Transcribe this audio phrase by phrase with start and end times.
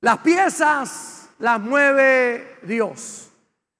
[0.00, 3.30] Las piezas las mueve Dios.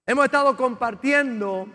[0.06, 1.66] Hemos estado compartiendo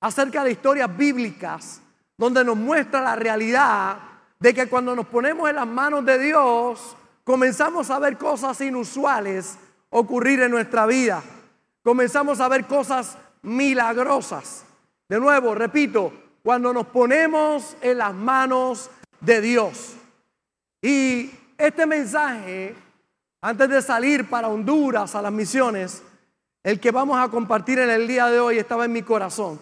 [0.00, 1.80] acerca de historias bíblicas
[2.16, 3.98] donde nos muestra la realidad
[4.38, 9.58] de que cuando nos ponemos en las manos de Dios, comenzamos a ver cosas inusuales
[9.90, 11.22] ocurrir en nuestra vida.
[11.82, 14.64] Comenzamos a ver cosas milagrosas.
[15.08, 16.12] De nuevo, repito,
[16.42, 18.90] cuando nos ponemos en las manos
[19.20, 19.96] de Dios.
[20.82, 22.74] Y este mensaje,
[23.40, 26.02] antes de salir para Honduras a las misiones,
[26.62, 29.58] el que vamos a compartir en el día de hoy estaba en mi corazón.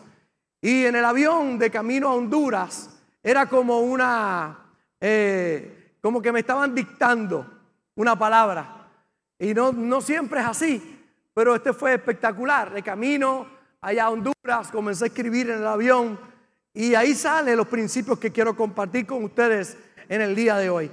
[0.60, 2.90] Y en el avión de camino a Honduras
[3.22, 4.58] era como una,
[5.00, 7.46] eh, como que me estaban dictando
[7.94, 8.88] una palabra.
[9.38, 12.72] Y no, no siempre es así, pero este fue espectacular.
[12.72, 13.46] De camino
[13.80, 16.18] allá a Honduras comencé a escribir en el avión
[16.74, 19.76] y ahí salen los principios que quiero compartir con ustedes
[20.08, 20.90] en el día de hoy.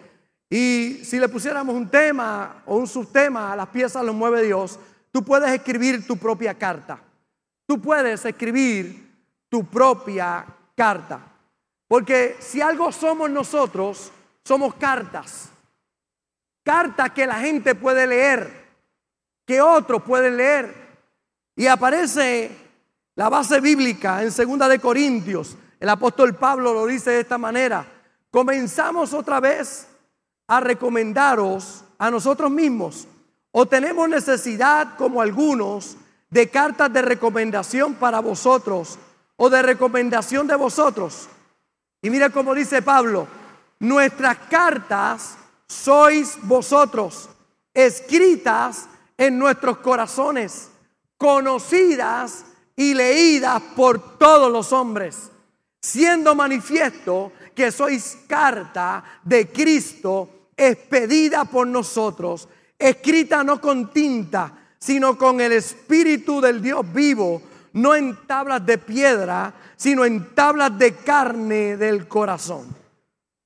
[0.50, 4.80] Y si le pusiéramos un tema o un subtema a las piezas lo mueve Dios,
[5.12, 7.00] tú puedes escribir tu propia carta.
[7.68, 9.06] Tú puedes escribir
[9.50, 11.20] tu propia carta.
[11.88, 14.12] Porque si algo somos nosotros,
[14.44, 15.50] somos cartas.
[16.64, 18.52] Cartas que la gente puede leer,
[19.46, 20.74] que otros pueden leer.
[21.56, 22.52] Y aparece
[23.16, 25.58] la base bíblica en segunda de Corintios.
[25.80, 27.86] El apóstol Pablo lo dice de esta manera.
[28.30, 29.88] Comenzamos otra vez
[30.48, 33.08] a recomendaros a nosotros mismos
[33.52, 35.96] o tenemos necesidad como algunos
[36.30, 39.00] de cartas de recomendación para vosotros
[39.38, 41.30] o de recomendación de vosotros.
[42.02, 43.28] Y mira cómo dice Pablo,
[43.80, 45.38] nuestras cartas
[45.68, 47.30] sois vosotros,
[47.74, 48.88] escritas
[49.18, 50.70] en nuestros corazones,
[51.18, 55.32] conocidas y leídas por todos los hombres,
[55.82, 65.18] siendo manifiesto que sois carta de Cristo expedida por nosotros, escrita no con tinta, sino
[65.18, 67.42] con el Espíritu del Dios vivo,
[67.74, 72.68] no en tablas de piedra, sino en tablas de carne del corazón.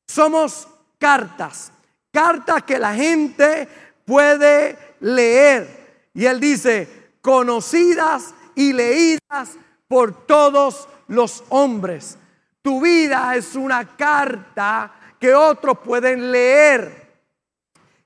[0.08, 0.68] Somos
[0.98, 1.72] cartas,
[2.12, 3.68] cartas que la gente
[4.06, 6.10] puede leer.
[6.14, 6.88] Y él dice,
[7.22, 12.18] conocidas y leídas por todos los hombres.
[12.62, 16.99] Tu vida es una carta que otros pueden leer,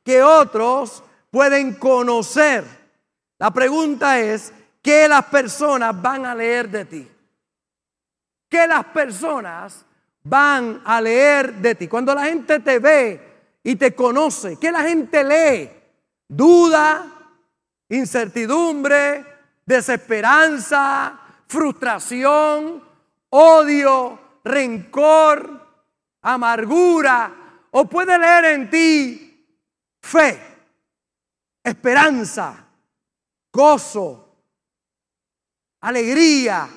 [0.04, 2.64] que otros pueden conocer.
[3.40, 7.08] La pregunta es, ¿qué las personas van a leer de ti?
[8.50, 9.86] ¿Qué las personas
[10.24, 11.88] van a leer de ti?
[11.88, 15.70] Cuando la gente te ve y te conoce, ¿qué la gente lee?
[16.28, 17.06] Duda,
[17.90, 19.26] incertidumbre,
[19.66, 22.84] desesperanza, frustración,
[23.30, 25.68] odio, rencor,
[26.22, 27.32] amargura,
[27.72, 29.23] o puede leer en ti
[30.04, 30.40] fe,
[31.64, 32.68] esperanza,
[33.52, 34.38] gozo,
[35.82, 36.70] alegría.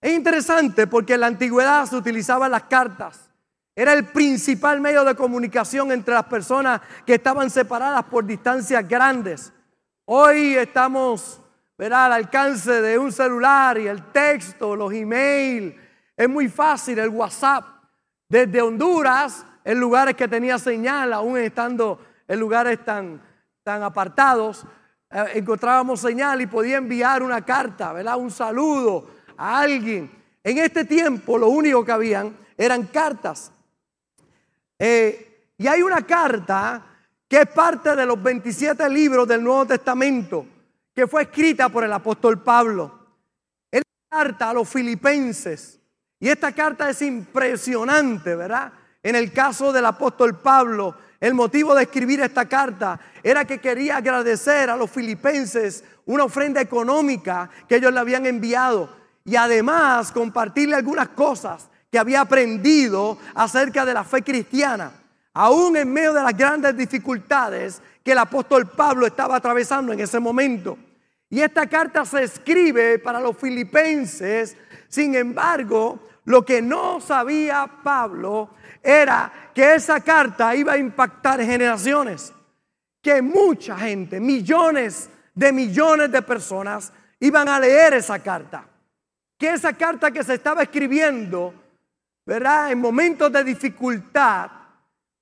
[0.00, 3.30] Es interesante porque en la antigüedad se utilizaban las cartas.
[3.74, 9.52] Era el principal medio de comunicación entre las personas que estaban separadas por distancias grandes.
[10.06, 11.40] Hoy estamos
[11.78, 15.74] al alcance de un celular y el texto, los emails.
[16.16, 17.64] Es muy fácil el WhatsApp.
[18.28, 23.20] Desde Honduras, en lugares que tenía señal, aún estando en lugares tan,
[23.64, 24.64] tan apartados,
[25.10, 28.16] eh, encontrábamos señal y podía enviar una carta, ¿verdad?
[28.16, 30.08] Un saludo a alguien.
[30.44, 33.50] En este tiempo lo único que habían eran cartas.
[34.78, 36.86] Eh, y hay una carta
[37.26, 40.46] que es parte de los 27 libros del Nuevo Testamento,
[40.94, 43.00] que fue escrita por el apóstol Pablo.
[43.68, 45.80] Es la carta a los filipenses.
[46.20, 48.72] Y esta carta es impresionante, ¿verdad?
[49.06, 53.98] En el caso del apóstol Pablo, el motivo de escribir esta carta era que quería
[53.98, 58.90] agradecer a los filipenses una ofrenda económica que ellos le habían enviado
[59.24, 64.90] y además compartirle algunas cosas que había aprendido acerca de la fe cristiana,
[65.34, 70.18] aún en medio de las grandes dificultades que el apóstol Pablo estaba atravesando en ese
[70.18, 70.76] momento.
[71.30, 74.56] Y esta carta se escribe para los filipenses,
[74.88, 78.50] sin embargo, lo que no sabía Pablo
[78.86, 82.32] era que esa carta iba a impactar generaciones,
[83.02, 88.64] que mucha gente, millones de millones de personas iban a leer esa carta,
[89.36, 91.52] que esa carta que se estaba escribiendo,
[92.24, 92.70] ¿verdad?
[92.70, 94.50] En momentos de dificultad,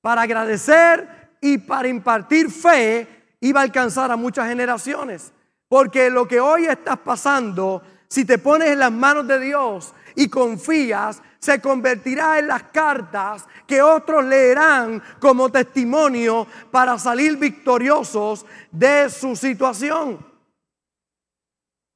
[0.01, 5.33] para agradecer y para impartir fe, iba a alcanzar a muchas generaciones.
[5.69, 10.29] Porque lo que hoy estás pasando, si te pones en las manos de Dios y
[10.29, 19.11] confías se convertirá en las cartas que otros leerán como testimonio para salir victoriosos de
[19.11, 20.25] su situación.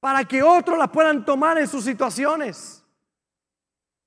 [0.00, 2.84] Para que otros las puedan tomar en sus situaciones.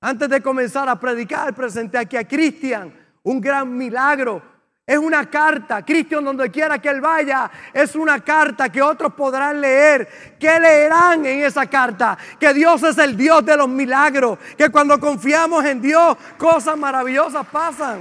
[0.00, 2.92] Antes de comenzar a predicar, presenté aquí a Cristian
[3.22, 4.51] un gran milagro
[4.92, 5.82] es una carta.
[5.82, 10.36] Cristian, donde quiera que él vaya, es una carta que otros podrán leer.
[10.38, 12.18] ¿Qué leerán en esa carta?
[12.38, 14.38] Que Dios es el Dios de los milagros.
[14.56, 18.00] Que cuando confiamos en Dios, cosas maravillosas pasan.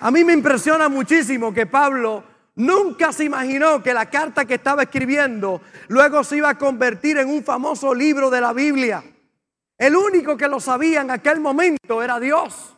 [0.00, 2.24] A mí me impresiona muchísimo que Pablo
[2.54, 7.28] nunca se imaginó que la carta que estaba escribiendo luego se iba a convertir en
[7.28, 9.04] un famoso libro de la Biblia.
[9.76, 12.75] El único que lo sabía en aquel momento era Dios.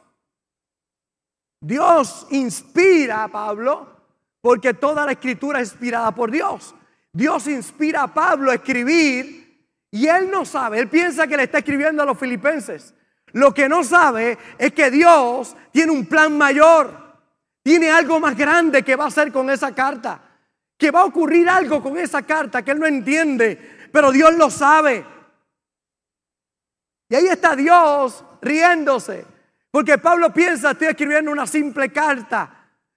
[1.60, 3.98] Dios inspira a Pablo
[4.40, 6.74] porque toda la escritura es inspirada por Dios.
[7.12, 11.58] Dios inspira a Pablo a escribir y él no sabe, él piensa que le está
[11.58, 12.94] escribiendo a los filipenses.
[13.32, 16.92] Lo que no sabe es que Dios tiene un plan mayor,
[17.62, 20.22] tiene algo más grande que va a hacer con esa carta,
[20.76, 24.50] que va a ocurrir algo con esa carta que él no entiende, pero Dios lo
[24.50, 25.04] sabe.
[27.10, 29.37] Y ahí está Dios riéndose.
[29.78, 32.50] Porque Pablo piensa, estoy escribiendo una simple carta.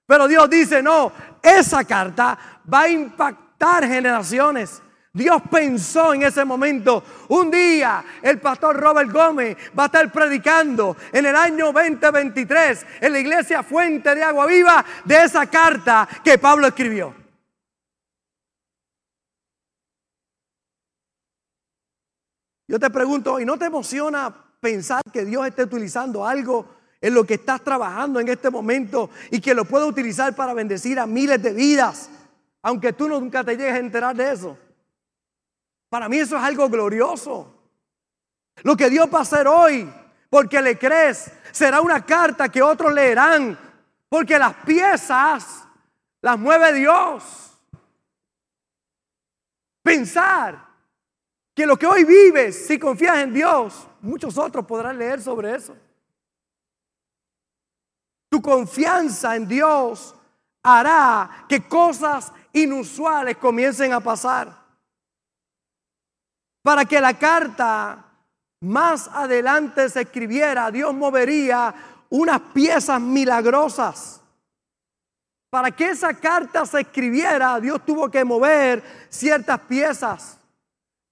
[0.04, 2.36] Pero Dios dice, no, esa carta
[2.74, 4.82] va a impactar generaciones.
[5.14, 7.04] Dios pensó en ese momento.
[7.28, 13.12] Un día el pastor Robert Gómez va a estar predicando en el año 2023 en
[13.12, 17.14] la iglesia Fuente de Agua Viva de esa carta que Pablo escribió.
[22.68, 26.66] Yo te pregunto, ¿y no te emociona pensar que Dios esté utilizando algo
[27.02, 31.00] en lo que estás trabajando en este momento y que lo pueda utilizar para bendecir
[31.00, 32.10] a miles de vidas,
[32.62, 34.58] aunque tú nunca te llegues a enterar de eso.
[35.90, 37.58] Para mí eso es algo glorioso.
[38.64, 39.92] Lo que Dios va a hacer hoy,
[40.30, 43.58] porque le crees, será una carta que otros leerán,
[44.08, 45.64] porque las piezas
[46.22, 47.58] las mueve Dios.
[49.82, 50.71] Pensar
[51.54, 55.76] que lo que hoy vives, si confías en Dios, muchos otros podrán leer sobre eso.
[58.30, 60.16] Tu confianza en Dios
[60.64, 64.58] hará que cosas inusuales comiencen a pasar.
[66.64, 68.06] Para que la carta
[68.62, 71.74] más adelante se escribiera, Dios movería
[72.10, 74.22] unas piezas milagrosas.
[75.50, 80.38] Para que esa carta se escribiera, Dios tuvo que mover ciertas piezas.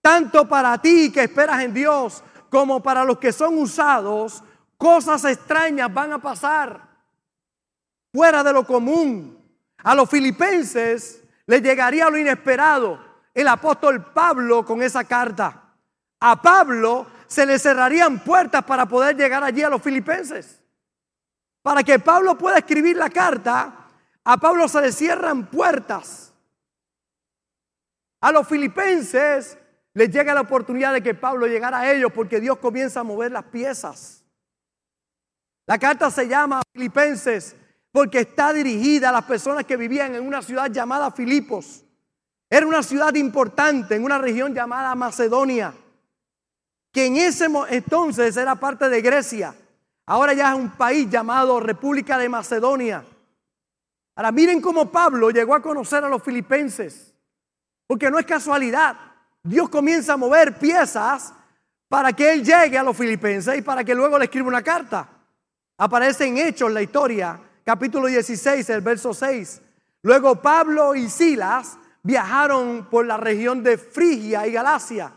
[0.02, 4.44] Tanto para ti que esperas en Dios como para los que son usados,
[4.78, 6.90] cosas extrañas van a pasar
[8.12, 9.38] fuera de lo común.
[9.84, 13.00] A los filipenses les llegaría lo inesperado.
[13.34, 15.76] El apóstol Pablo con esa carta.
[16.20, 20.62] A Pablo se le cerrarían puertas para poder llegar allí a los filipenses.
[21.62, 23.88] Para que Pablo pueda escribir la carta,
[24.24, 26.34] a Pablo se le cierran puertas.
[28.22, 29.58] A los filipenses
[30.00, 33.34] les llega la oportunidad de que Pablo llegara a ellos porque Dios comienza a mover
[33.34, 34.24] las piezas.
[35.68, 37.54] La carta se llama Filipenses
[37.92, 41.84] porque está dirigida a las personas que vivían en una ciudad llamada Filipos.
[42.50, 45.74] Era una ciudad importante en una región llamada Macedonia,
[46.94, 49.54] que en ese entonces era parte de Grecia.
[50.06, 53.04] Ahora ya es un país llamado República de Macedonia.
[54.16, 57.14] Ahora miren cómo Pablo llegó a conocer a los filipenses,
[57.86, 59.09] porque no es casualidad.
[59.44, 61.34] Dios comienza a mover piezas
[61.88, 65.10] para que él llegue a los filipenses y para que luego le escriba una carta.
[65.78, 69.62] Aparece en hechos la historia capítulo 16, el verso 6.
[70.02, 75.14] Luego Pablo y Silas viajaron por la región de Frigia y Galacia,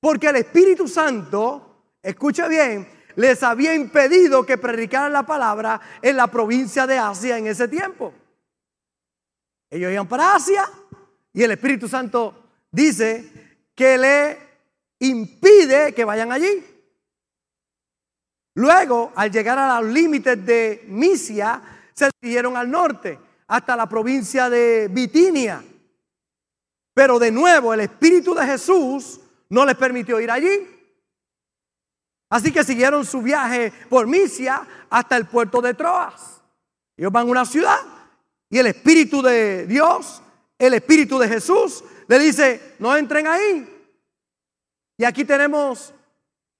[0.00, 6.26] porque el Espíritu Santo, escucha bien, les había impedido que predicaran la palabra en la
[6.26, 8.12] provincia de Asia en ese tiempo.
[9.70, 10.68] Ellos iban para Asia
[11.32, 13.45] y el Espíritu Santo dice
[13.76, 14.38] que le
[14.98, 16.64] impide que vayan allí.
[18.54, 21.62] Luego, al llegar a los límites de Misia,
[21.94, 25.62] se dirigieron al norte, hasta la provincia de Bitinia.
[26.94, 30.66] Pero de nuevo el Espíritu de Jesús no les permitió ir allí.
[32.30, 36.40] Así que siguieron su viaje por Misia hasta el puerto de Troas.
[36.96, 37.78] Ellos van a una ciudad
[38.48, 40.22] y el Espíritu de Dios,
[40.58, 43.72] el Espíritu de Jesús, le dice, no entren ahí.
[44.98, 45.92] Y aquí tenemos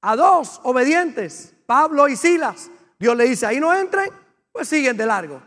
[0.02, 2.70] a dos obedientes, Pablo y Silas.
[2.98, 4.10] Dios le dice, ahí no entren
[4.56, 5.42] pues siguen de largo.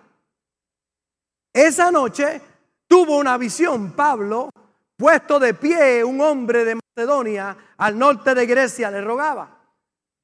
[1.51, 2.39] Esa noche
[2.87, 4.51] tuvo una visión Pablo,
[4.95, 9.49] puesto de pie un hombre de Macedonia, al norte de Grecia, le rogaba.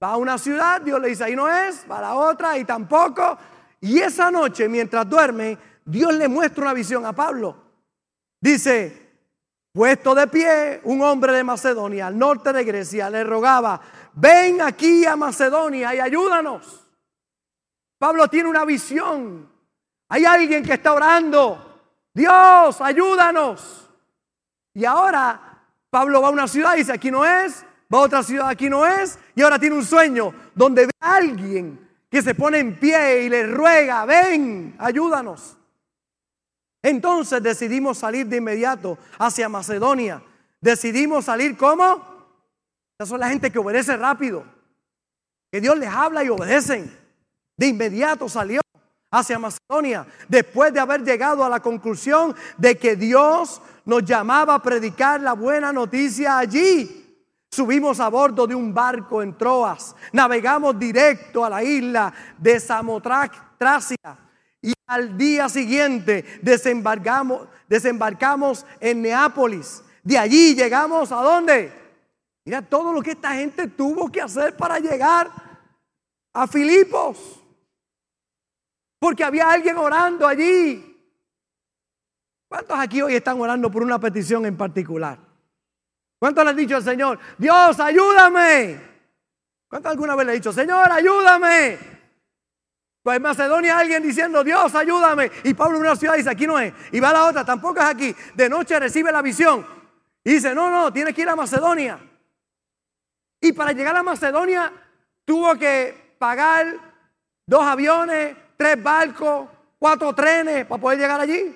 [0.03, 2.63] Va a una ciudad, Dios le dice, ahí no es, va a la otra y
[2.63, 3.39] tampoco.
[3.81, 7.57] Y esa noche, mientras duerme, Dios le muestra una visión a Pablo.
[8.39, 9.04] Dice,
[9.75, 13.81] puesto de pie, un hombre de Macedonia, al norte de Grecia, le rogaba,
[14.13, 16.87] ven aquí a Macedonia y ayúdanos.
[17.99, 19.51] Pablo tiene una visión.
[20.07, 21.81] Hay alguien que está orando.
[22.13, 23.89] Dios, ayúdanos.
[24.73, 28.23] Y ahora Pablo va a una ciudad y dice, aquí no es, va a otra
[28.23, 32.33] ciudad, aquí no es, y ahora tiene un sueño donde ve a alguien que se
[32.33, 35.57] pone en pie y le ruega, ven, ayúdanos.
[36.85, 40.21] Entonces decidimos salir de inmediato hacia Macedonia.
[40.61, 41.83] Decidimos salir como?
[42.99, 44.43] Esa son la gente que obedece rápido.
[45.51, 46.95] Que Dios les habla y obedecen.
[47.57, 48.61] De inmediato salió
[49.09, 54.61] hacia Macedonia después de haber llegado a la conclusión de que Dios nos llamaba a
[54.61, 57.19] predicar la buena noticia allí.
[57.49, 64.24] Subimos a bordo de un barco en Troas, navegamos directo a la isla de Samotracia
[64.65, 69.83] y al día siguiente desembarcamos, desembarcamos en Neápolis.
[70.01, 71.71] De allí llegamos a dónde?
[72.45, 75.29] Mira todo lo que esta gente tuvo que hacer para llegar
[76.33, 77.43] a Filipos.
[78.99, 80.93] Porque había alguien orando allí.
[82.47, 85.19] ¿Cuántos aquí hoy están orando por una petición en particular?
[86.17, 88.79] ¿Cuántos le han dicho al Señor, Dios, ayúdame?
[89.67, 91.94] ¿Cuántos alguna vez le han dicho, Señor, ayúdame?
[93.05, 95.31] Pues en Macedonia alguien diciendo, Dios, ayúdame.
[95.43, 96.73] Y Pablo en una ciudad dice, aquí no es.
[96.91, 98.15] Y va a la otra, tampoco es aquí.
[98.33, 99.63] De noche recibe la visión.
[100.23, 101.99] Y dice, no, no, tienes que ir a Macedonia.
[103.39, 104.73] Y para llegar a Macedonia
[105.23, 106.65] tuvo que pagar
[107.45, 111.55] dos aviones, tres barcos, cuatro trenes para poder llegar allí.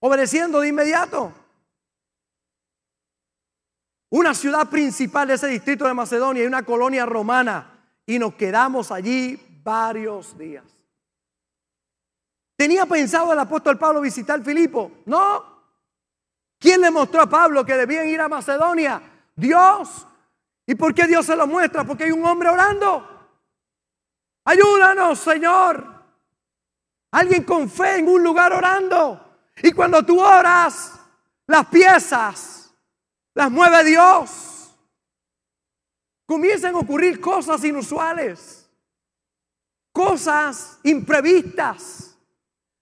[0.00, 1.32] Obedeciendo de inmediato.
[4.08, 7.78] Una ciudad principal de ese distrito de Macedonia y una colonia romana.
[8.04, 10.64] Y nos quedamos allí varios días.
[12.56, 14.92] ¿Tenía pensado el apóstol Pablo visitar Filipo?
[15.06, 15.44] No.
[16.58, 19.00] ¿Quién le mostró a Pablo que debían ir a Macedonia?
[19.34, 20.06] Dios.
[20.66, 21.84] ¿Y por qué Dios se lo muestra?
[21.84, 23.06] Porque hay un hombre orando.
[24.44, 25.86] Ayúdanos, Señor.
[27.12, 29.38] Alguien con fe en un lugar orando.
[29.62, 31.00] Y cuando tú oras,
[31.46, 32.60] las piezas
[33.34, 34.76] las mueve Dios.
[36.26, 38.59] Comienzan a ocurrir cosas inusuales,
[40.00, 42.16] cosas imprevistas.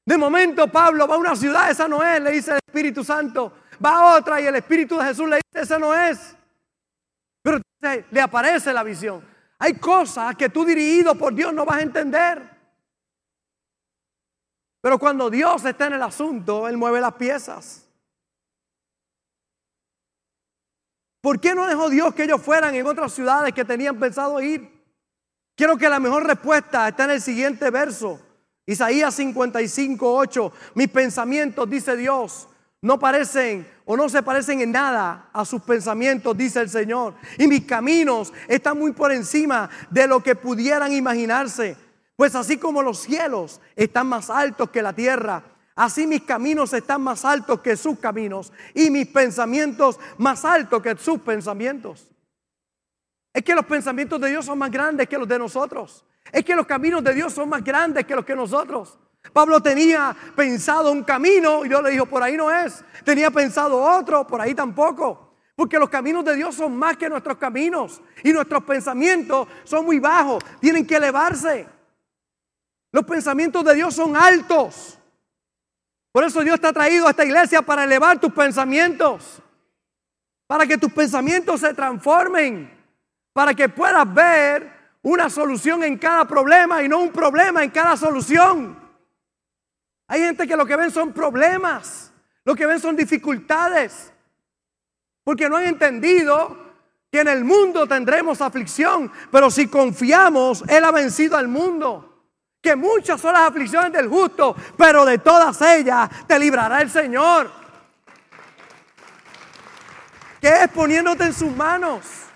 [0.07, 3.53] De momento Pablo va a una ciudad, esa no es, le dice el Espíritu Santo.
[3.85, 6.37] Va a otra y el Espíritu de Jesús le dice, esa no es.
[7.43, 9.21] Pero le aparece la visión.
[9.59, 12.57] Hay cosas que tú dirigido por Dios no vas a entender.
[14.81, 17.85] Pero cuando Dios está en el asunto, Él mueve las piezas.
[21.21, 24.78] ¿Por qué no dejó Dios que ellos fueran en otras ciudades que tenían pensado ir?
[25.59, 28.21] Quiero que la mejor respuesta está en el siguiente verso.
[28.65, 30.53] Isaías 55, 8.
[30.77, 32.47] Mis pensamientos, dice Dios,
[32.81, 37.15] no parecen o no se parecen en nada a sus pensamientos, dice el Señor.
[37.39, 41.77] Y mis caminos están muy por encima de lo que pudieran imaginarse.
[42.15, 45.43] Pues así como los cielos están más altos que la tierra,
[45.75, 50.97] así mis caminos están más altos que sus caminos y mis pensamientos más altos que
[50.97, 52.07] sus pensamientos.
[53.33, 56.05] Es que los pensamientos de Dios son más grandes que los de nosotros.
[56.33, 58.99] Es que los caminos de Dios son más grandes que los que nosotros.
[59.33, 62.85] Pablo tenía pensado un camino y Dios le dijo, por ahí no es.
[63.05, 65.35] Tenía pensado otro, por ahí tampoco.
[65.55, 69.99] Porque los caminos de Dios son más que nuestros caminos y nuestros pensamientos son muy
[69.99, 71.67] bajos, tienen que elevarse.
[72.93, 74.99] Los pensamientos de Dios son altos.
[76.13, 79.43] Por eso Dios te ha traído a esta iglesia para elevar tus pensamientos,
[80.47, 82.78] para que tus pensamientos se transformen,
[83.39, 84.69] para que puedas ver
[85.01, 88.77] una solución en cada problema y no un problema en cada solución.
[90.09, 92.13] Hay gente que lo que ven son problemas,
[92.45, 94.13] lo que ven son dificultades,
[95.23, 96.73] porque no han entendido
[97.13, 102.25] que en el mundo tendremos aflicción, pero si confiamos, Él ha vencido al mundo.
[102.61, 107.49] Que muchas son las aflicciones del justo, pero de todas ellas te librará el Señor.
[110.41, 112.28] Que es poniéndote en sus manos.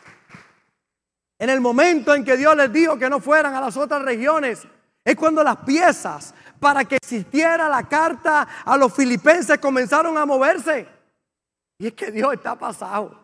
[1.42, 4.62] En el momento en que Dios les dijo que no fueran a las otras regiones,
[5.04, 10.86] es cuando las piezas para que existiera la carta a los filipenses comenzaron a moverse.
[11.78, 13.20] Y es que Dios está pasado.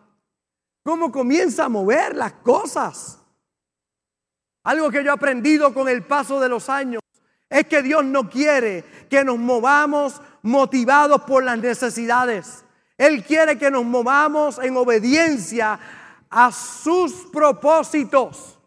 [0.83, 3.19] ¿Cómo comienza a mover las cosas?
[4.65, 7.01] Algo que yo he aprendido con el paso de los años
[7.49, 12.65] es que Dios no quiere que nos movamos motivados por las necesidades.
[12.97, 15.79] Él quiere que nos movamos en obediencia
[16.29, 18.57] a sus propósitos.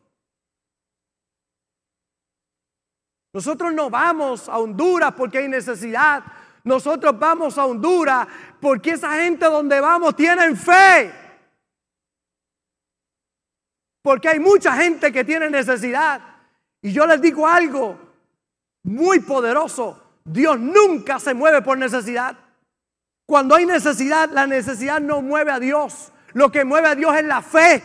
[3.32, 6.22] Nosotros no vamos a Honduras porque hay necesidad.
[6.64, 8.28] Nosotros vamos a Honduras
[8.60, 11.12] porque esa gente donde vamos tienen fe.
[14.02, 16.20] Porque hay mucha gente que tiene necesidad.
[16.82, 17.98] Y yo les digo algo
[18.82, 19.98] muy poderoso.
[20.24, 22.36] Dios nunca se mueve por necesidad.
[23.26, 26.12] Cuando hay necesidad, la necesidad no mueve a Dios.
[26.34, 27.82] Lo que mueve a Dios es la fe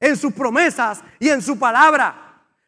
[0.00, 2.14] en sus promesas y en su palabra.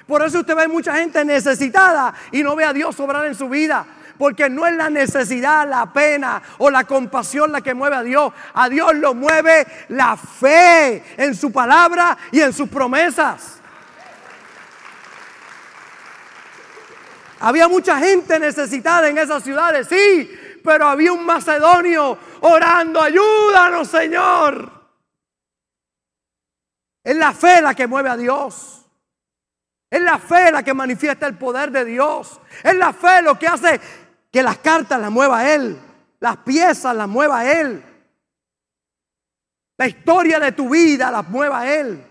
[0.06, 3.48] Por eso usted ve mucha gente necesitada y no ve a Dios obrar en su
[3.48, 3.84] vida.
[4.18, 8.32] Porque no es la necesidad, la pena o la compasión la que mueve a Dios.
[8.54, 13.60] A Dios lo mueve la fe en su palabra y en sus promesas.
[17.40, 20.30] Había mucha gente necesitada en esas ciudades, sí,
[20.64, 24.75] pero había un macedonio orando, ayúdanos Señor.
[27.06, 28.84] Es la fe la que mueve a Dios.
[29.88, 32.40] Es la fe la que manifiesta el poder de Dios.
[32.64, 33.80] Es la fe lo que hace
[34.32, 35.78] que las cartas las mueva Él.
[36.18, 37.80] Las piezas las mueva Él.
[39.78, 42.04] La historia de tu vida las mueva Él.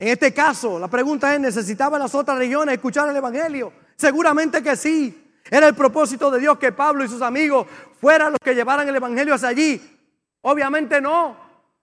[0.00, 3.72] En este caso, la pregunta es, ¿necesitaban las otras regiones escuchar el Evangelio?
[3.94, 5.32] Seguramente que sí.
[5.48, 7.68] Era el propósito de Dios que Pablo y sus amigos
[8.00, 9.92] fueran los que llevaran el Evangelio hacia allí.
[10.42, 11.36] Obviamente no.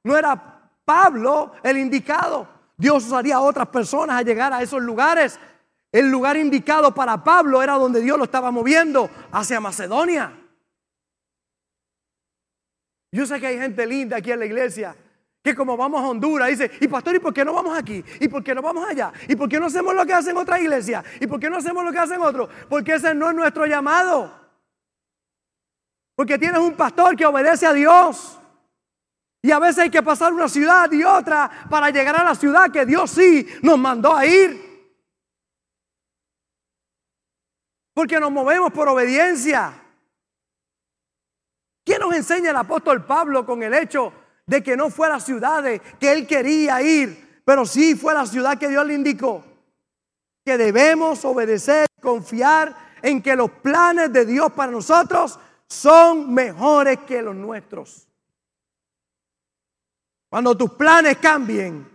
[0.03, 2.47] No era Pablo el indicado.
[2.77, 5.39] Dios usaría a otras personas a llegar a esos lugares.
[5.91, 10.31] El lugar indicado para Pablo era donde Dios lo estaba moviendo, hacia Macedonia.
[13.11, 14.95] Yo sé que hay gente linda aquí en la iglesia
[15.41, 18.03] que como vamos a Honduras, dice, y pastor, ¿y por qué no vamos aquí?
[18.19, 19.13] ¿Y por qué no vamos allá?
[19.27, 21.03] ¿Y por qué no hacemos lo que hacen otras iglesias?
[21.19, 22.49] ¿Y por qué no hacemos lo que hacen otros?
[22.67, 24.31] Porque ese no es nuestro llamado.
[26.15, 28.37] Porque tienes un pastor que obedece a Dios.
[29.41, 32.71] Y a veces hay que pasar una ciudad y otra para llegar a la ciudad
[32.71, 34.69] que Dios sí nos mandó a ir.
[37.93, 39.73] Porque nos movemos por obediencia.
[41.85, 44.13] ¿Quién nos enseña el apóstol Pablo con el hecho
[44.45, 48.25] de que no fue a las ciudades que él quería ir, pero sí fue la
[48.25, 49.43] ciudad que Dios le indicó?
[50.43, 57.21] Que debemos obedecer, confiar en que los planes de Dios para nosotros son mejores que
[57.21, 58.08] los nuestros.
[60.29, 61.87] Cuando tus planes cambien,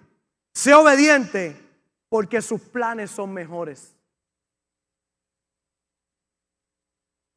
[0.52, 1.56] sé obediente
[2.08, 3.94] porque sus planes son mejores.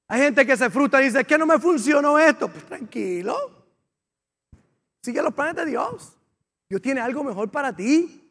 [0.10, 2.48] Hay gente que se frustra y dice, que no me funcionó esto.
[2.48, 3.36] Pues tranquilo.
[5.04, 6.18] Sigue los planes de Dios.
[6.70, 8.24] Dios tiene algo mejor para ti.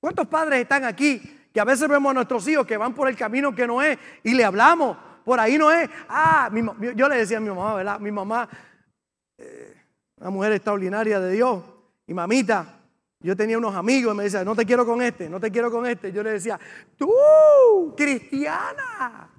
[0.00, 3.16] ¿Cuántos padres están aquí que a veces vemos a nuestros hijos que van por el
[3.16, 4.96] camino que no es y le hablamos?
[5.24, 5.88] Por ahí no es.
[6.08, 6.50] Ah,
[6.94, 7.98] yo le decía a mi mamá, ¿verdad?
[7.98, 8.48] Mi mamá,
[9.38, 9.76] eh,
[10.16, 11.62] una mujer extraordinaria de Dios.
[12.06, 12.80] Y mamita,
[13.20, 15.70] yo tenía unos amigos y me decía, no te quiero con este, no te quiero
[15.70, 16.12] con este.
[16.12, 16.58] Yo le decía,
[16.96, 19.30] tú, cristiana,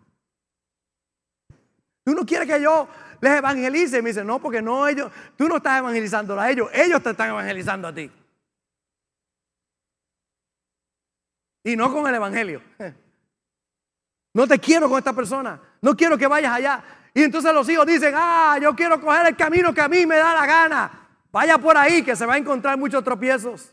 [2.03, 2.87] tú no quieres que yo
[3.21, 3.99] les evangelice.
[3.99, 7.11] Y me dice, no, porque no ellos, tú no estás evangelizando a ellos, ellos te
[7.11, 8.11] están evangelizando a ti.
[11.63, 12.61] Y no con el evangelio.
[14.33, 16.83] No te quiero con esta persona, no quiero que vayas allá.
[17.13, 20.17] Y entonces los hijos dicen, ah, yo quiero coger el camino que a mí me
[20.17, 21.06] da la gana.
[21.37, 23.71] Vaya por ahí que se va a encontrar muchos tropiezos.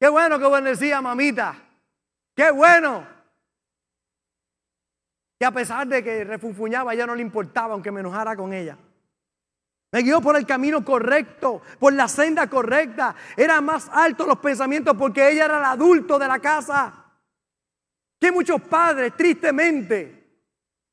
[0.00, 1.62] Qué bueno que bendecía mamita.
[2.34, 3.06] Qué bueno.
[5.38, 8.78] Que a pesar de que refunfuñaba, ya no le importaba, aunque me enojara con ella.
[9.92, 13.14] Me guió por el camino correcto, por la senda correcta.
[13.36, 17.12] Era más alto los pensamientos porque ella era el adulto de la casa.
[18.18, 20.40] Que muchos padres, tristemente,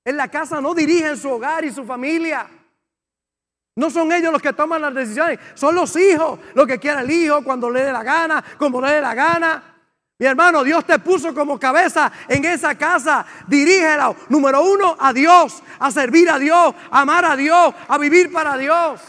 [0.03, 2.64] en la casa no dirigen su hogar y su familia.
[3.75, 7.11] No son ellos los que toman las decisiones, son los hijos, lo que quiera el
[7.11, 9.75] hijo, cuando le dé la gana, como le dé la gana.
[10.17, 13.25] Mi hermano, Dios te puso como cabeza en esa casa.
[13.47, 18.31] Dirígela, número uno, a Dios, a servir a Dios, a amar a Dios, a vivir
[18.31, 19.01] para Dios.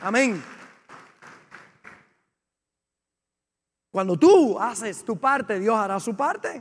[0.00, 0.42] Amén.
[3.92, 6.60] Cuando tú haces tu parte, Dios hará su parte.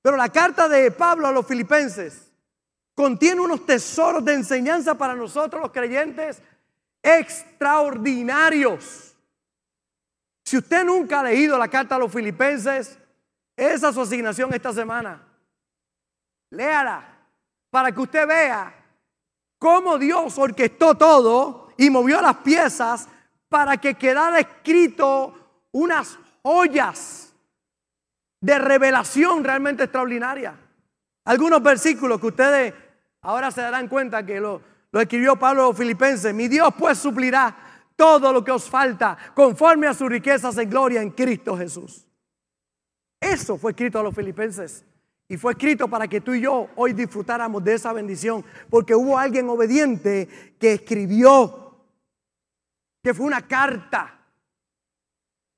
[0.00, 2.25] Pero la carta de Pablo a los filipenses
[2.96, 6.42] contiene unos tesoros de enseñanza para nosotros los creyentes
[7.02, 9.14] extraordinarios.
[10.42, 12.98] Si usted nunca ha leído la carta a los filipenses,
[13.54, 15.22] esa es su asignación esta semana.
[16.50, 17.06] Léala
[17.70, 18.74] para que usted vea
[19.58, 23.08] cómo Dios orquestó todo y movió las piezas
[23.50, 27.34] para que quedara escrito unas joyas
[28.40, 30.58] de revelación realmente extraordinaria.
[31.26, 32.85] Algunos versículos que ustedes
[33.26, 34.62] ahora se darán cuenta que lo,
[34.92, 36.32] escribió Pablo Filipenses.
[36.32, 37.54] Mi Dios pues suplirá
[37.96, 42.06] todo lo que os falta conforme a sus riquezas en gloria en Cristo Jesús.
[43.20, 44.84] Eso fue escrito a los filipenses.
[45.28, 48.44] Y fue escrito para que tú y yo hoy disfrutáramos de esa bendición.
[48.70, 51.80] Porque hubo alguien obediente que escribió,
[53.02, 54.20] que fue una carta.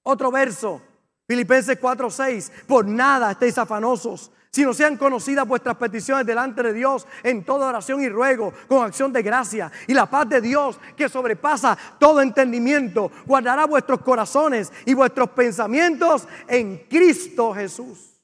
[0.04, 0.80] Otro verso,
[1.26, 2.50] Filipenses 4:6.
[2.66, 8.02] Por nada estéis afanosos, sino sean conocidas vuestras peticiones delante de Dios en toda oración
[8.02, 9.70] y ruego, con acción de gracia.
[9.86, 16.26] Y la paz de Dios, que sobrepasa todo entendimiento, guardará vuestros corazones y vuestros pensamientos
[16.46, 18.20] en Cristo Jesús.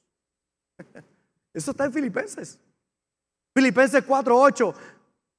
[1.53, 2.59] Eso está en Filipenses.
[3.53, 4.73] Filipenses 4:8.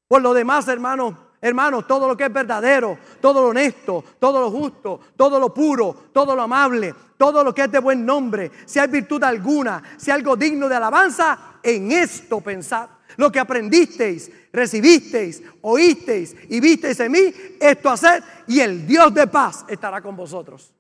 [0.09, 4.51] Por lo demás, hermanos, hermanos, todo lo que es verdadero, todo lo honesto, todo lo
[4.51, 8.79] justo, todo lo puro, todo lo amable, todo lo que es de buen nombre, si
[8.79, 12.89] hay virtud alguna, si hay algo digno de alabanza, en esto pensad.
[13.17, 19.27] Lo que aprendisteis, recibisteis, oísteis y visteis en mí, esto hacer y el Dios de
[19.27, 20.73] paz estará con vosotros.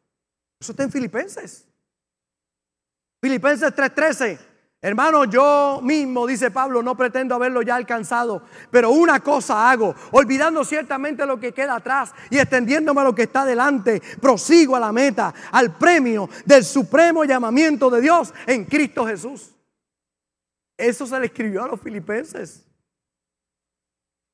[0.60, 1.66] Eso está en Filipenses.
[3.20, 4.55] Filipenses 3:13.
[4.82, 10.64] Hermano, yo mismo, dice Pablo, no pretendo haberlo ya alcanzado, pero una cosa hago, olvidando
[10.64, 14.92] ciertamente lo que queda atrás y extendiéndome a lo que está delante, prosigo a la
[14.92, 19.54] meta, al premio del supremo llamamiento de Dios en Cristo Jesús.
[20.76, 22.66] Eso se le escribió a los filipenses.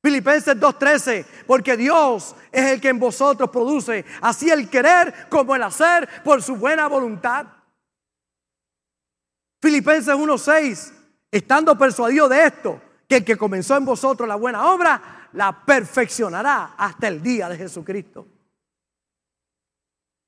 [0.03, 5.63] Filipenses 2.13, porque Dios es el que en vosotros produce así el querer como el
[5.63, 7.47] hacer por su buena voluntad.
[9.63, 10.93] Filipenses 1:6,
[11.31, 16.75] estando persuadido de esto, que el que comenzó en vosotros la buena obra, la perfeccionará
[16.77, 18.27] hasta el día de Jesucristo.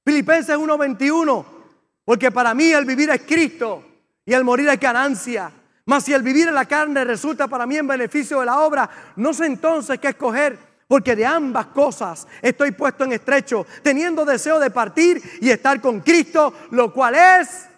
[0.06, 1.44] Filipenses 1:21,
[2.04, 3.84] porque para mí el vivir es Cristo
[4.24, 5.50] y el morir es ganancia.
[5.86, 8.88] Mas si el vivir en la carne resulta para mí en beneficio de la obra,
[9.16, 14.60] no sé entonces qué escoger, porque de ambas cosas estoy puesto en estrecho, teniendo deseo
[14.60, 17.68] de partir y estar con Cristo, lo cual es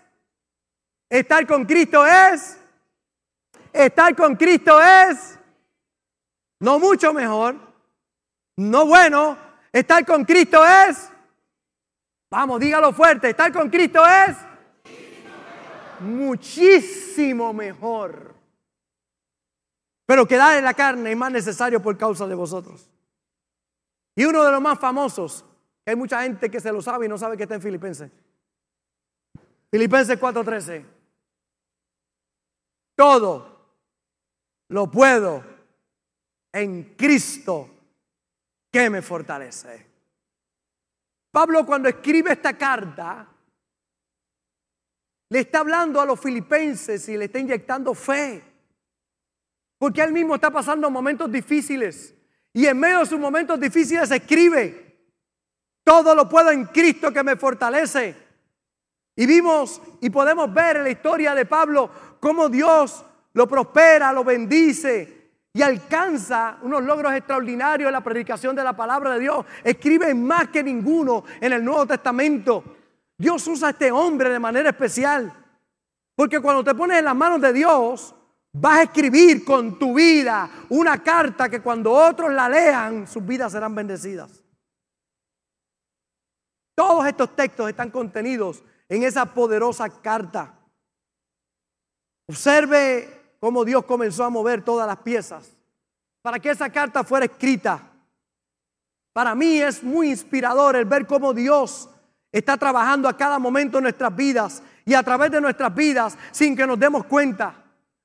[1.09, 2.59] Estar con Cristo es,
[3.73, 5.39] estar con Cristo es,
[6.61, 7.57] no mucho mejor,
[8.57, 9.39] no bueno,
[9.73, 11.11] estar con Cristo es,
[12.31, 14.37] vamos, dígalo fuerte, estar con Cristo es
[16.01, 18.35] muchísimo mejor.
[20.07, 22.89] Pero quedar en la carne es más necesario por causa de vosotros.
[24.15, 25.45] Y uno de los más famosos,
[25.85, 28.11] hay mucha gente que se lo sabe y no sabe que está en Filipenses.
[29.71, 30.96] Filipenses 4:13.
[32.97, 33.57] Todo
[34.69, 35.45] lo puedo
[36.53, 37.71] en Cristo
[38.73, 39.87] que me fortalece.
[41.31, 43.29] Pablo cuando escribe esta carta,
[45.29, 48.43] le está hablando a los filipenses y le está inyectando fe.
[49.79, 52.15] Porque él mismo está pasando momentos difíciles.
[52.55, 54.87] Y en medio de sus momentos difíciles escribe,
[55.85, 58.17] todo lo puedo en Cristo que me fortalece.
[59.15, 64.25] Y vimos y podemos ver en la historia de Pablo cómo Dios lo prospera, lo
[64.25, 65.17] bendice
[65.53, 69.47] y alcanza unos logros extraordinarios en la predicación de la palabra de Dios.
[69.65, 72.63] Escribe más que ninguno en el Nuevo Testamento.
[73.17, 75.33] Dios usa a este hombre de manera especial.
[76.15, 78.15] Porque cuando te pones en las manos de Dios,
[78.53, 83.53] vas a escribir con tu vida una carta que cuando otros la lean, sus vidas
[83.53, 84.43] serán bendecidas.
[86.75, 90.56] Todos estos textos están contenidos en esa poderosa carta.
[92.29, 95.57] Observe cómo Dios comenzó a mover todas las piezas
[96.23, 97.81] para que esa carta fuera escrita.
[99.13, 101.89] Para mí es muy inspirador el ver cómo Dios
[102.33, 106.57] está trabajando a cada momento en nuestras vidas y a través de nuestras vidas sin
[106.57, 107.55] que nos demos cuenta.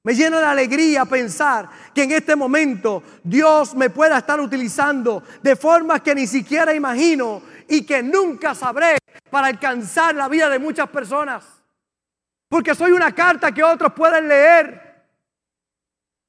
[0.03, 5.55] Me llena de alegría pensar que en este momento Dios me pueda estar utilizando de
[5.55, 8.97] formas que ni siquiera imagino y que nunca sabré
[9.29, 11.60] para alcanzar la vida de muchas personas.
[12.51, 15.05] Porque soy una carta que otros pueden leer.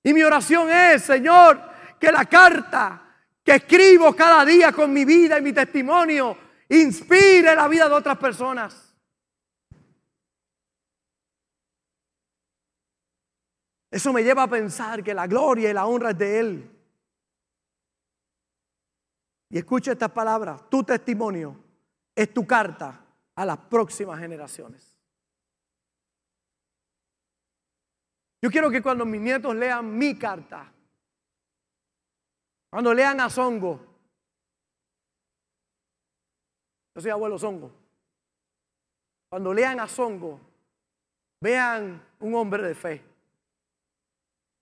[0.05, 1.61] Y mi oración es, Señor,
[1.99, 3.03] que la carta
[3.43, 8.19] que escribo cada día con mi vida y mi testimonio inspire la vida de otras
[8.19, 8.95] personas.
[13.91, 16.71] Eso me lleva a pensar que la gloria y la honra es de Él.
[19.51, 21.57] Y escucha estas palabras, tu testimonio
[22.15, 23.05] es tu carta
[23.35, 24.92] a las próximas generaciones.
[28.43, 30.69] Yo quiero que cuando mis nietos lean mi carta,
[32.69, 33.81] cuando lean a Zongo,
[36.93, 37.71] yo soy abuelo Zongo,
[39.29, 40.41] cuando lean a Zongo,
[41.41, 43.05] vean un hombre de fe.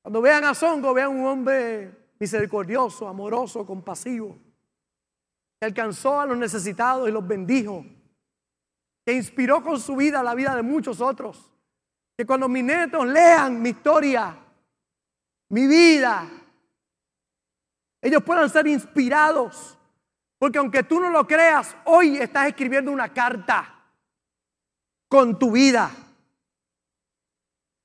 [0.03, 4.37] Cuando vean a Zongo, vean un hombre misericordioso, amoroso, compasivo,
[5.59, 7.87] que alcanzó a los necesitados y los bendijo,
[9.07, 11.51] que inspiró con su vida la vida de muchos otros.
[12.20, 14.37] Que cuando mis nietos lean mi historia,
[15.48, 16.28] mi vida,
[17.98, 19.78] ellos puedan ser inspirados.
[20.38, 23.74] Porque aunque tú no lo creas, hoy estás escribiendo una carta
[25.09, 25.90] con tu vida.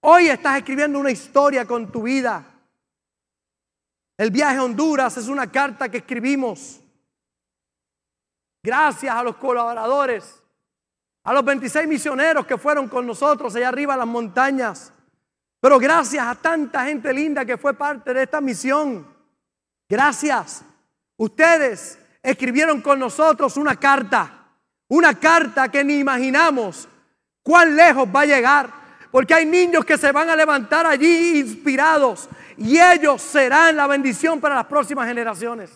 [0.02, 2.44] Hoy estás escribiendo una historia con tu vida.
[4.18, 6.82] El viaje a Honduras es una carta que escribimos.
[8.62, 10.44] Gracias a los colaboradores,
[11.26, 14.94] a los 26 misioneros que fueron con nosotros allá arriba en las montañas.
[15.60, 19.08] Pero gracias a tanta gente linda que fue parte de esta misión.
[19.90, 20.64] Gracias.
[21.18, 24.50] Ustedes escribieron con nosotros una carta.
[24.88, 26.88] Una carta que ni imaginamos
[27.42, 28.70] cuán lejos va a llegar.
[29.10, 34.40] Porque hay niños que se van a levantar allí inspirados y ellos serán la bendición
[34.40, 35.72] para las próximas generaciones.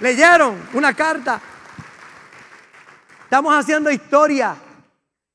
[0.00, 1.40] Leyeron una carta.
[3.32, 4.54] Estamos haciendo historia.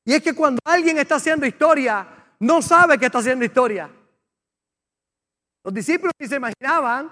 [0.04, 2.06] Y es que cuando alguien está haciendo historia,
[2.38, 3.90] no sabe que está haciendo historia.
[5.64, 7.10] Los discípulos se imaginaban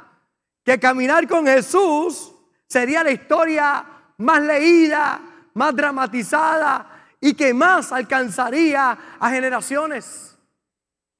[0.65, 2.33] que caminar con Jesús
[2.69, 3.85] sería la historia
[4.19, 5.21] más leída,
[5.55, 10.39] más dramatizada y que más alcanzaría a generaciones.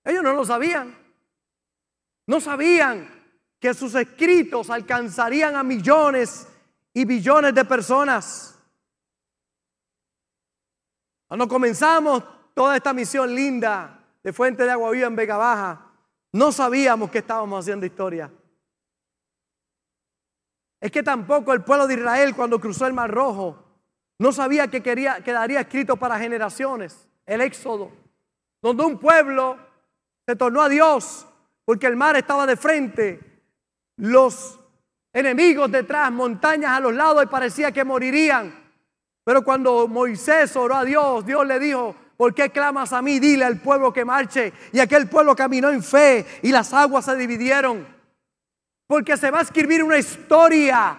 [0.05, 0.97] Ellos no lo sabían.
[2.29, 3.09] No sabían
[3.59, 6.47] que sus escritos alcanzarían a millones
[6.95, 8.56] y billones de personas.
[11.27, 12.23] Cuando comenzamos
[12.55, 15.93] toda esta misión linda de Fuente de Agua Viva en Vega Baja,
[16.33, 18.31] no sabíamos que estábamos haciendo historia.
[20.81, 23.65] Es que tampoco el pueblo de Israel cuando cruzó el Mar Rojo
[24.19, 27.91] no sabía que quedaría escrito para generaciones el éxodo,
[28.63, 29.59] donde un pueblo
[30.27, 31.27] se tornó a Dios
[31.65, 33.43] porque el mar estaba de frente,
[33.97, 34.59] los
[35.13, 38.66] enemigos detrás, montañas a los lados y parecía que morirían.
[39.27, 43.19] Pero cuando Moisés oró a Dios, Dios le dijo, ¿por qué clamas a mí?
[43.19, 44.53] Dile al pueblo que marche.
[44.73, 47.85] Y aquel pueblo caminó en fe y las aguas se dividieron.
[48.87, 50.97] Porque se va a escribir una historia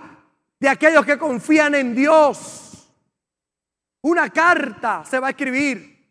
[0.60, 2.90] de aquellos que confían en Dios.
[4.02, 6.06] Una carta se va a escribir.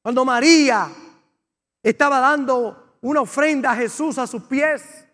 [0.00, 0.88] Cuando María
[1.82, 5.06] estaba dando una ofrenda a Jesús a sus pies,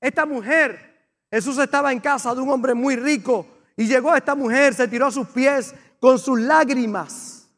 [0.00, 4.74] esta mujer, Jesús estaba en casa de un hombre muy rico y llegó esta mujer,
[4.74, 7.48] se tiró a sus pies con sus lágrimas.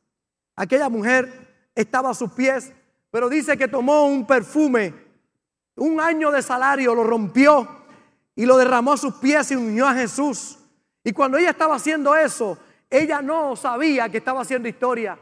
[0.56, 2.72] Aquella mujer estaba a sus pies,
[3.10, 5.02] pero dice que tomó un perfume
[5.76, 7.66] un año de salario lo rompió
[8.34, 10.58] y lo derramó a sus pies y unió a Jesús.
[11.04, 12.58] Y cuando ella estaba haciendo eso,
[12.90, 15.18] ella no sabía que estaba haciendo historia.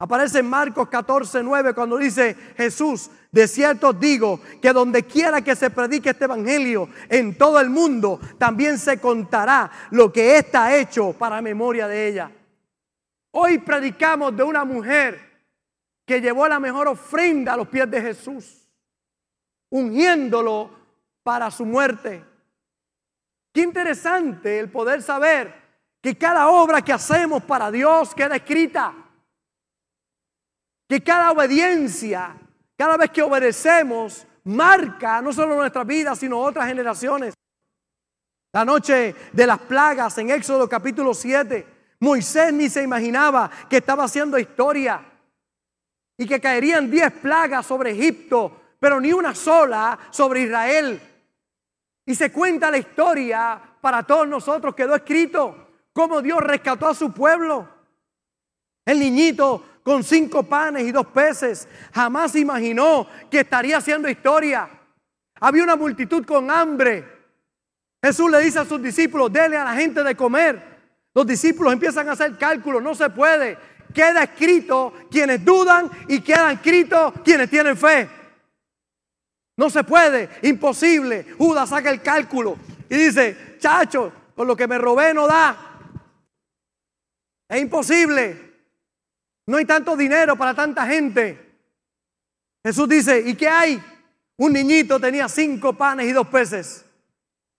[0.00, 5.56] Aparece en Marcos 14, 9 cuando dice Jesús, de cierto digo que donde quiera que
[5.56, 11.12] se predique este evangelio en todo el mundo, también se contará lo que está hecho
[11.12, 12.30] para memoria de ella.
[13.32, 15.20] Hoy predicamos de una mujer
[16.06, 18.58] que llevó la mejor ofrenda a los pies de Jesús
[19.70, 20.70] ungiéndolo
[21.22, 22.24] para su muerte.
[23.52, 25.54] Qué interesante el poder saber
[26.00, 28.94] que cada obra que hacemos para Dios queda escrita.
[30.88, 32.36] Que cada obediencia,
[32.76, 37.34] cada vez que obedecemos, marca no solo nuestra vida, sino otras generaciones.
[38.52, 41.66] La noche de las plagas en Éxodo capítulo 7,
[42.00, 45.04] Moisés ni se imaginaba que estaba haciendo historia
[46.16, 51.00] y que caerían 10 plagas sobre Egipto pero ni una sola sobre Israel.
[52.06, 57.12] Y se cuenta la historia para todos nosotros, quedó escrito cómo Dios rescató a su
[57.12, 57.68] pueblo.
[58.84, 64.68] El niñito con cinco panes y dos peces jamás imaginó que estaría haciendo historia.
[65.40, 67.06] Había una multitud con hambre.
[68.04, 70.62] Jesús le dice a sus discípulos, dele a la gente de comer.
[71.14, 73.56] Los discípulos empiezan a hacer cálculos, no se puede.
[73.94, 78.10] Queda escrito quienes dudan y queda escrito quienes tienen fe.
[79.56, 81.28] No se puede, imposible.
[81.38, 82.58] Judas saca el cálculo
[82.90, 85.56] y dice, chacho, con lo que me robé no da.
[87.48, 88.47] Es imposible.
[89.48, 91.56] No hay tanto dinero para tanta gente.
[92.62, 93.82] Jesús dice, ¿y qué hay?
[94.36, 96.84] Un niñito tenía cinco panes y dos peces.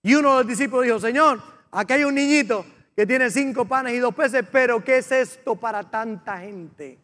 [0.00, 3.94] Y uno de los discípulos dijo, Señor, aquí hay un niñito que tiene cinco panes
[3.94, 6.96] y dos peces, pero ¿qué es esto para tanta gente?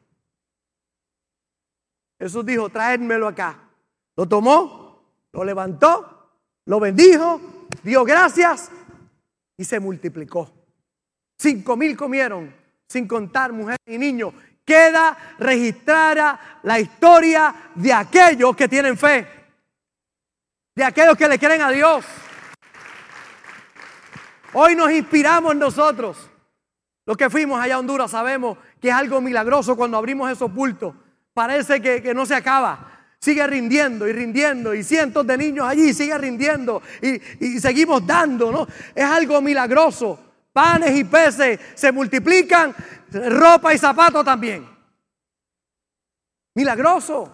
[2.20, 3.58] Jesús dijo, traédmelo acá.
[4.14, 6.30] Lo tomó, lo levantó,
[6.64, 7.40] lo bendijo,
[7.82, 8.70] dio gracias
[9.56, 10.48] y se multiplicó.
[11.36, 12.54] Cinco mil comieron
[12.86, 14.32] sin contar mujeres y niños,
[14.66, 19.26] queda registrada la historia de aquellos que tienen fe,
[20.74, 22.04] de aquellos que le creen a Dios.
[24.52, 26.30] Hoy nos inspiramos nosotros.
[27.06, 30.94] Los que fuimos allá a Honduras sabemos que es algo milagroso cuando abrimos esos bultos.
[31.32, 32.90] Parece que, no se acaba.
[33.20, 38.50] Sigue rindiendo y rindiendo y cientos de niños allí sigue rindiendo y, y seguimos dando,
[38.50, 38.66] ¿no?
[38.94, 40.18] Es algo milagroso.
[40.56, 42.74] Panes y peces se multiplican,
[43.12, 44.66] ropa y zapatos también.
[46.54, 47.30] Milagroso.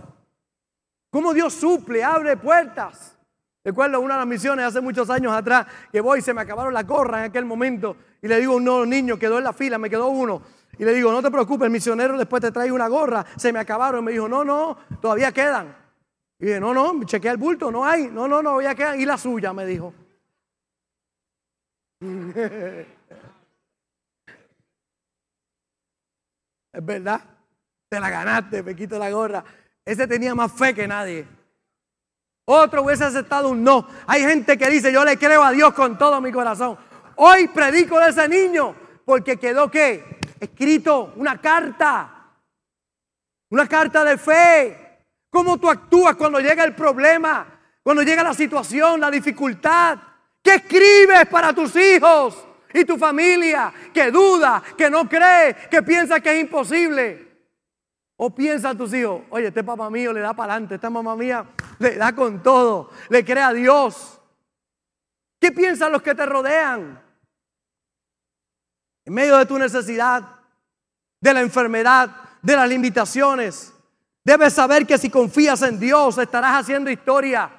[1.08, 3.16] Cómo Dios suple, abre puertas.
[3.62, 6.74] Recuerdo una de las misiones hace muchos años atrás que voy y se me acabaron
[6.74, 9.78] las gorras en aquel momento y le digo a un niño, quedó en la fila,
[9.78, 10.42] me quedó uno.
[10.76, 13.60] Y le digo, no te preocupes, el misionero después te trae una gorra, se me
[13.60, 14.00] acabaron.
[14.00, 15.76] Y me dijo, no, no, todavía quedan.
[16.40, 19.00] Y dije, no, no, chequeé el bulto, no hay, no, no, no, todavía quedan.
[19.00, 19.94] Y la suya, me dijo.
[26.72, 27.20] es verdad,
[27.88, 29.44] te la ganaste, me quito la gorra.
[29.84, 31.26] Ese tenía más fe que nadie.
[32.44, 33.86] Otro hubiese aceptado un no.
[34.06, 36.78] Hay gente que dice, yo le creo a Dios con todo mi corazón.
[37.16, 40.18] Hoy predico de ese niño porque quedó qué?
[40.40, 42.30] Escrito una carta.
[43.50, 45.04] Una carta de fe.
[45.30, 47.46] ¿Cómo tú actúas cuando llega el problema?
[47.82, 49.98] Cuando llega la situación, la dificultad.
[50.42, 56.20] ¿Qué escribes para tus hijos y tu familia que duda, que no cree, que piensa
[56.20, 57.32] que es imposible?
[58.16, 61.44] O piensa tus hijos, oye, este papá mío le da para adelante, esta mamá mía
[61.78, 64.20] le da con todo, le cree a Dios.
[65.40, 67.02] ¿Qué piensan los que te rodean?
[69.04, 70.22] En medio de tu necesidad,
[71.20, 72.10] de la enfermedad,
[72.42, 73.72] de las limitaciones,
[74.24, 77.50] debes saber que si confías en Dios estarás haciendo historia.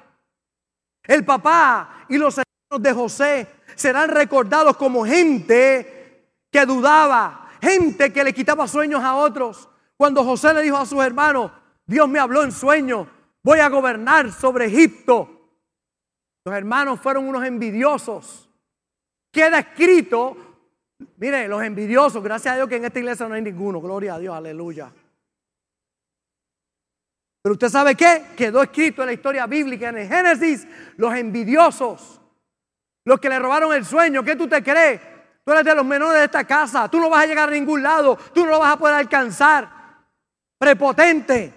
[1.02, 8.24] El papá y los hermanos de José serán recordados como gente que dudaba, gente que
[8.24, 11.50] le quitaba sueños a otros, cuando José le dijo a sus hermanos,
[11.86, 13.08] Dios me habló en sueño,
[13.42, 15.30] voy a gobernar sobre Egipto.
[16.44, 18.48] Los hermanos fueron unos envidiosos.
[19.32, 20.36] Queda escrito,
[21.16, 24.18] mire, los envidiosos, gracias a Dios que en esta iglesia no hay ninguno, gloria a
[24.18, 24.92] Dios, aleluya.
[27.42, 28.28] Pero usted sabe qué?
[28.36, 32.20] Quedó escrito en la historia bíblica, en el Génesis, los envidiosos,
[33.04, 35.00] los que le robaron el sueño, ¿qué tú te crees?
[35.44, 37.82] Tú eres de los menores de esta casa, tú no vas a llegar a ningún
[37.82, 39.70] lado, tú no lo vas a poder alcanzar
[40.58, 41.52] prepotente.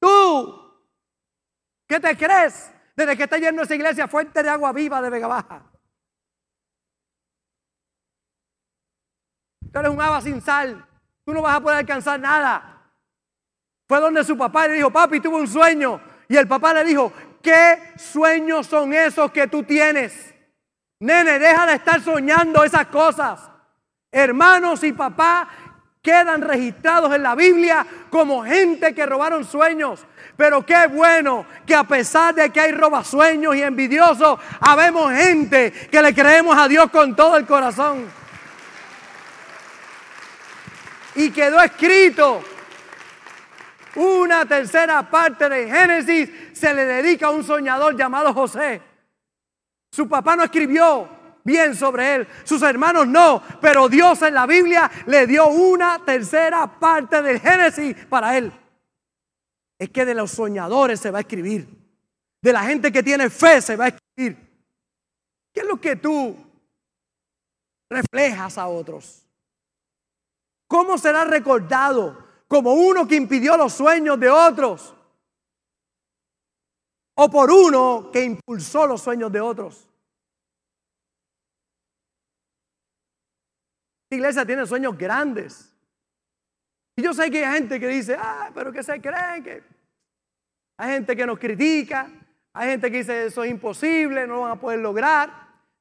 [0.00, 0.82] Tú,
[1.86, 2.72] ¿qué te crees?
[2.96, 5.62] Desde que está yendo esa iglesia, fuente de agua viva de Vega Baja.
[9.72, 10.84] Tú eres un agua sin sal.
[11.24, 12.92] Tú no vas a poder alcanzar nada.
[13.88, 16.00] Fue donde su papá le dijo, papi, tuve un sueño.
[16.28, 20.32] Y el papá le dijo, ¿qué sueños son esos que tú tienes?
[21.00, 23.40] Nene, deja de estar soñando esas cosas.
[24.10, 25.48] Hermanos y papá
[26.02, 30.04] quedan registrados en la Biblia como gente que robaron sueños.
[30.36, 36.02] Pero qué bueno que a pesar de que hay robasueños y envidiosos, habemos gente que
[36.02, 38.06] le creemos a Dios con todo el corazón.
[41.14, 42.42] Y quedó escrito
[43.94, 46.30] una tercera parte de Génesis
[46.62, 48.80] se le dedica a un soñador llamado José.
[49.90, 51.08] Su papá no escribió,
[51.42, 52.28] bien sobre él.
[52.44, 57.96] Sus hermanos no, pero Dios en la Biblia le dio una tercera parte del Génesis
[58.06, 58.52] para él.
[59.76, 61.66] Es que de los soñadores se va a escribir.
[62.40, 64.36] De la gente que tiene fe se va a escribir.
[65.52, 66.36] ¿Qué es lo que tú
[67.90, 69.26] reflejas a otros?
[70.68, 74.94] ¿Cómo será recordado como uno que impidió los sueños de otros?
[77.24, 79.88] ¿O por uno que impulsó los sueños de otros?
[84.10, 85.72] iglesia tiene sueños grandes.
[86.96, 89.62] Y yo sé que hay gente que dice, ah, pero que se creen que...
[90.78, 92.10] Hay gente que nos critica,
[92.52, 95.30] hay gente que dice, eso es imposible, no lo van a poder lograr.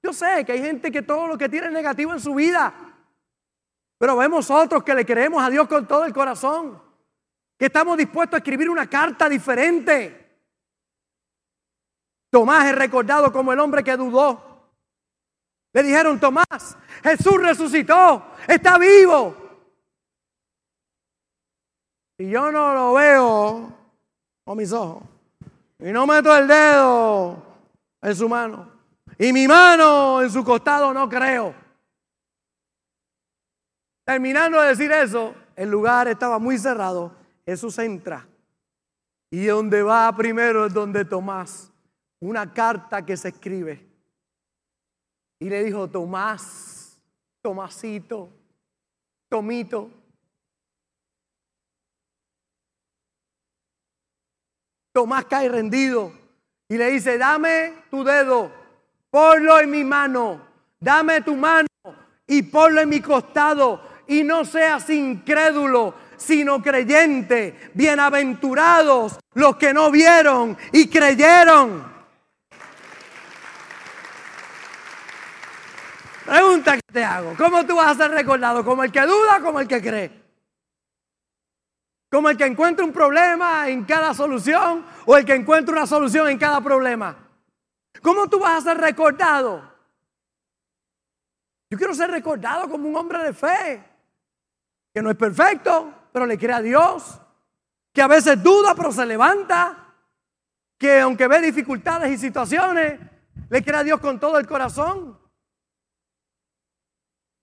[0.04, 2.72] Yo sé que hay gente que todo lo que tiene es negativo en su vida.
[3.98, 6.80] Pero vemos otros que le creemos a Dios con todo el corazón,
[7.58, 10.21] que estamos dispuestos a escribir una carta diferente.
[12.32, 14.42] Tomás es recordado como el hombre que dudó.
[15.74, 19.36] Le dijeron, Tomás, Jesús resucitó, está vivo.
[22.18, 23.74] Y yo no lo veo
[24.46, 25.04] con mis ojos.
[25.80, 27.44] Y no meto el dedo
[28.02, 28.72] en su mano.
[29.18, 31.54] Y mi mano en su costado no creo.
[34.06, 37.12] Terminando de decir eso, el lugar estaba muy cerrado.
[37.46, 38.26] Jesús entra.
[39.30, 41.71] Y donde va primero es donde Tomás.
[42.22, 43.88] Una carta que se escribe
[45.40, 47.00] y le dijo, Tomás,
[47.42, 48.30] Tomasito,
[49.28, 49.90] Tomito.
[54.94, 56.14] Tomás cae rendido
[56.70, 58.52] y le dice, dame tu dedo,
[59.10, 60.46] ponlo en mi mano,
[60.80, 61.68] dame tu mano
[62.28, 67.72] y ponlo en mi costado y no seas incrédulo, sino creyente.
[67.74, 71.91] Bienaventurados los que no vieron y creyeron.
[76.26, 78.64] Pregunta que te hago, ¿cómo tú vas a ser recordado?
[78.64, 80.22] ¿Como el que duda o como el que cree?
[82.12, 86.28] ¿Como el que encuentra un problema en cada solución o el que encuentra una solución
[86.28, 87.18] en cada problema?
[88.02, 89.72] ¿Cómo tú vas a ser recordado?
[91.70, 93.82] Yo quiero ser recordado como un hombre de fe,
[94.94, 97.22] que no es perfecto, pero le cree a Dios,
[97.94, 99.96] que a veces duda, pero se levanta,
[100.78, 103.00] que aunque ve dificultades y situaciones,
[103.50, 105.21] le cree a Dios con todo el corazón.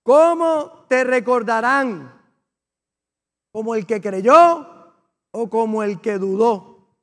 [0.09, 2.11] ¿Cómo te recordarán?
[3.51, 4.95] ¿Como el que creyó
[5.29, 6.97] o como el que dudó?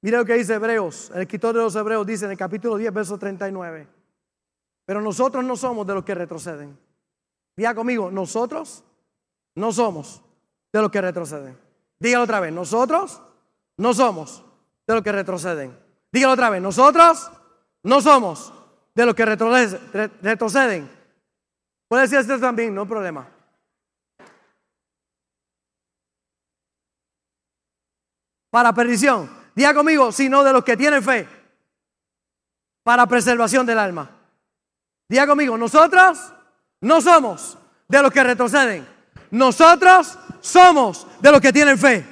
[0.00, 2.94] Mira lo que dice Hebreos, el escritor de los Hebreos dice en el capítulo 10,
[2.94, 3.86] verso 39.
[4.86, 6.78] Pero nosotros no somos de los que retroceden.
[7.54, 8.82] Diga conmigo, nosotros
[9.56, 10.22] no somos
[10.72, 11.58] de los que retroceden.
[11.98, 13.20] Dígalo otra vez, nosotros
[13.76, 14.46] no somos
[14.86, 15.78] de los que retroceden.
[16.10, 17.30] Dígalo otra vez, nosotros
[17.82, 18.52] no somos
[18.94, 20.90] de los que retroceden.
[21.88, 23.28] Puede decir esto también, no hay problema.
[28.50, 29.30] Para perdición.
[29.54, 31.28] Diga conmigo, sino de los que tienen fe.
[32.82, 34.10] Para preservación del alma.
[35.08, 36.32] Diga conmigo, nosotros
[36.80, 37.58] no somos
[37.88, 38.86] de los que retroceden.
[39.30, 42.04] Nosotros somos de los que tienen fe.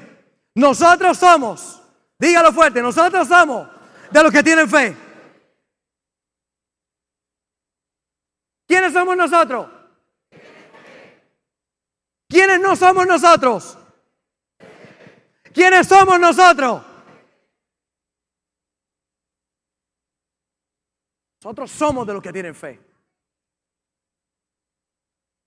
[0.55, 1.81] Nosotros somos,
[2.19, 3.69] dígalo fuerte, nosotros somos
[4.11, 5.08] de los que tienen fe.
[8.69, 9.66] ¿Quiénes somos nosotros?
[12.29, 13.79] ¿Quiénes no somos nosotros?
[15.55, 16.83] ¿Quiénes somos nosotros?
[21.43, 22.79] Nosotros somos de los que tienen fe.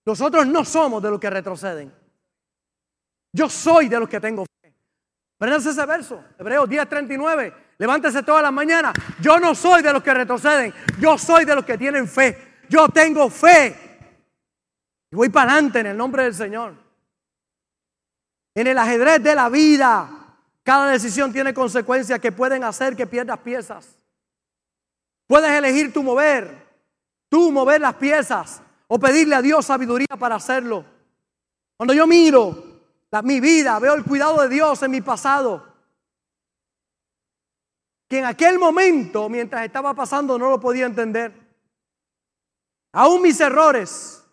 [0.03, 1.93] Nosotros no somos de los que retroceden.
[3.33, 4.73] Yo soy de los que tengo fe.
[5.37, 7.53] Prendanse ese verso, Hebreos 10:39.
[7.77, 8.93] Levántese todas las mañanas.
[9.21, 10.73] Yo no soy de los que retroceden.
[10.99, 12.50] Yo soy de los que tienen fe.
[12.71, 13.75] Yo tengo fe.
[15.11, 16.73] Y voy para adelante en el nombre del Señor.
[18.55, 20.09] En el ajedrez de la vida,
[20.63, 23.97] cada decisión tiene consecuencias que pueden hacer que pierdas piezas.
[25.27, 26.65] Puedes elegir tu mover,
[27.27, 30.85] tú mover las piezas o pedirle a Dios sabiduría para hacerlo.
[31.75, 32.71] Cuando yo miro
[33.23, 35.67] mi vida, veo el cuidado de Dios en mi pasado,
[38.07, 41.40] que en aquel momento, mientras estaba pasando, no lo podía entender.
[42.93, 44.23] Aún mis errores,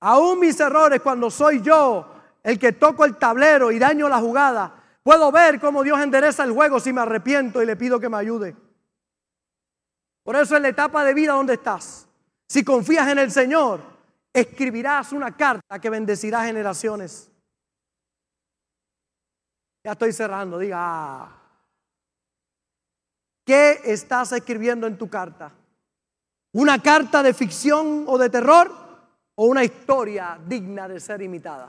[0.00, 2.10] aún mis errores cuando soy yo
[2.42, 6.52] el que toco el tablero y daño la jugada, puedo ver cómo Dios endereza el
[6.52, 8.56] juego si me arrepiento y le pido que me ayude.
[10.22, 12.08] Por eso en la etapa de vida donde estás,
[12.48, 13.80] si confías en el Señor,
[14.32, 17.30] escribirás una carta que bendecirá generaciones.
[19.84, 21.42] Ya estoy cerrando, diga, ah.
[23.44, 25.52] ¿qué estás escribiendo en tu carta?
[26.54, 28.70] ¿Una carta de ficción o de terror
[29.34, 31.68] o una historia digna de ser imitada?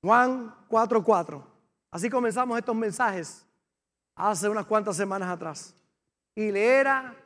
[0.00, 1.44] Juan 4:4.
[1.90, 3.44] Así comenzamos estos mensajes
[4.14, 5.74] hace unas cuantas semanas atrás.
[6.36, 7.16] Y le era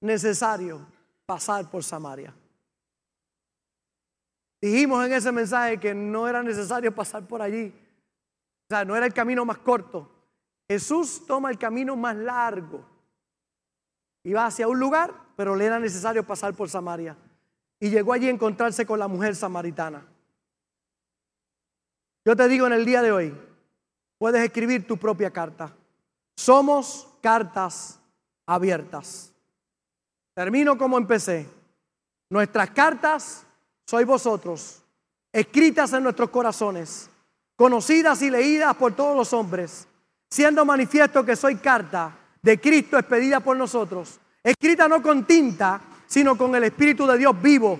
[0.00, 0.86] necesario
[1.26, 2.32] pasar por Samaria.
[4.62, 7.74] Dijimos en ese mensaje que no era necesario pasar por allí.
[8.70, 10.13] O sea, no era el camino más corto.
[10.68, 12.84] Jesús toma el camino más largo.
[14.24, 17.16] Iba hacia un lugar, pero le era necesario pasar por Samaria.
[17.80, 20.06] Y llegó allí a encontrarse con la mujer samaritana.
[22.24, 23.34] Yo te digo en el día de hoy,
[24.18, 25.74] puedes escribir tu propia carta.
[26.36, 28.00] Somos cartas
[28.46, 29.32] abiertas.
[30.34, 31.46] Termino como empecé.
[32.30, 33.46] Nuestras cartas
[33.86, 34.82] sois vosotros,
[35.30, 37.10] escritas en nuestros corazones,
[37.54, 39.86] conocidas y leídas por todos los hombres,
[40.34, 42.12] siendo manifiesto que soy carta
[42.42, 47.40] de Cristo expedida por nosotros, escrita no con tinta, sino con el Espíritu de Dios
[47.40, 47.78] vivo,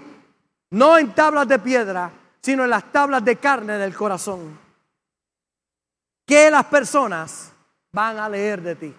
[0.71, 4.57] no en tablas de piedra, sino en las tablas de carne del corazón
[6.25, 7.51] que las personas
[7.91, 8.95] van a leer de ti.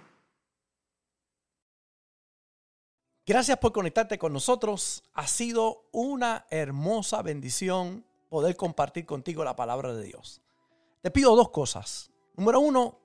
[3.26, 5.02] Gracias por conectarte con nosotros.
[5.14, 10.42] Ha sido una hermosa bendición poder compartir contigo la palabra de Dios.
[11.02, 12.12] Te pido dos cosas.
[12.36, 13.05] Número uno,